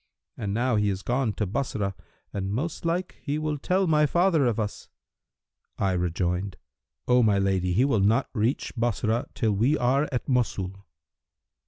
[0.35, 1.93] And now he is gone to Bassorah
[2.33, 4.89] and most like he will tell my father of us.'
[5.77, 6.57] I rejoined,
[7.07, 10.87] 'O my lady he will not reach Bassorah, till we are at Mosul.'